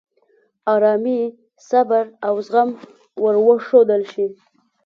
آرامي، 0.73 1.19
صبر، 1.69 2.05
او 2.27 2.35
زغم 2.47 2.69
ور 3.23 3.35
وښودل 3.45 4.01
شي. 4.11 4.25